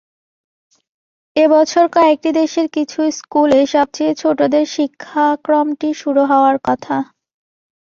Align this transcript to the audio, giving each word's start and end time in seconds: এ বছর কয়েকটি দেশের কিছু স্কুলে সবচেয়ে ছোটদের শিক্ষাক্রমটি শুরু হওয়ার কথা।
এ 1.35 1.45
বছর 1.47 1.85
কয়েকটি 1.95 2.29
দেশের 2.39 2.67
কিছু 2.69 2.99
স্কুলে 3.11 3.59
সবচেয়ে 3.73 4.13
ছোটদের 4.15 4.65
শিক্ষাক্রমটি 4.67 5.89
শুরু 6.01 6.21
হওয়ার 6.25 6.57
কথা। 6.63 6.95